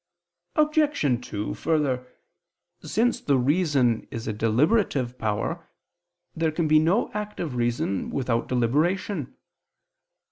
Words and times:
Obj. 0.55 1.27
2: 1.29 1.53
Further, 1.53 2.07
since 2.81 3.21
the 3.21 3.37
reason 3.37 4.07
is 4.09 4.27
a 4.27 4.33
deliberative 4.33 5.19
power, 5.19 5.69
there 6.35 6.51
can 6.51 6.67
be 6.67 6.79
no 6.79 7.11
act 7.13 7.39
of 7.39 7.53
reason 7.53 8.09
without 8.09 8.47
deliberation. 8.47 9.35